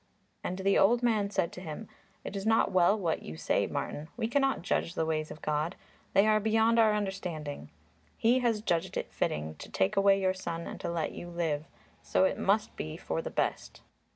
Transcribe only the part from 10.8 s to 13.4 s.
to let you live, so it must be for the